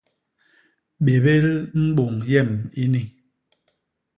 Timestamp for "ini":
2.83-3.03